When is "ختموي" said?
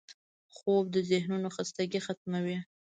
2.05-2.57